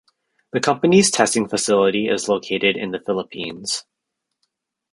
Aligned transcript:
The 0.51 0.59
company's 0.59 1.11
testing 1.11 1.47
facility 1.47 2.07
is 2.07 2.27
located 2.27 2.75
in 2.75 2.89
the 2.89 2.97
Philippines. 2.99 3.85